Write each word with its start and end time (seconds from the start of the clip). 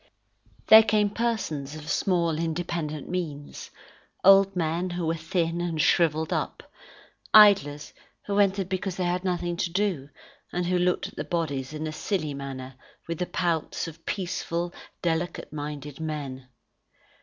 There 0.65 0.81
came 0.81 1.11
persons 1.11 1.75
of 1.75 1.87
small 1.91 2.39
independent 2.39 3.07
means, 3.07 3.69
old 4.25 4.55
men 4.55 4.89
who 4.89 5.05
were 5.05 5.13
thin 5.13 5.61
and 5.61 5.79
shrivelled 5.79 6.33
up, 6.33 6.63
idlers 7.35 7.93
who 8.25 8.39
entered 8.39 8.67
because 8.67 8.95
they 8.97 9.03
had 9.03 9.23
nothing 9.23 9.57
to 9.57 9.69
do, 9.69 10.09
and 10.51 10.65
who 10.65 10.79
looked 10.79 11.09
at 11.09 11.17
the 11.17 11.23
bodies 11.23 11.71
in 11.71 11.85
a 11.85 11.91
silly 11.91 12.33
manner 12.33 12.77
with 13.07 13.19
the 13.19 13.27
pouts 13.27 13.87
of 13.87 14.03
peaceful, 14.07 14.73
delicate 15.03 15.53
minded 15.53 15.99
men. 15.99 16.47